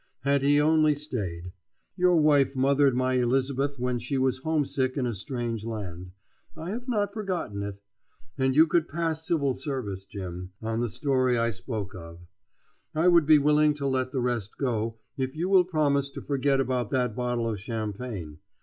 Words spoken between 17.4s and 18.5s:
of champagne.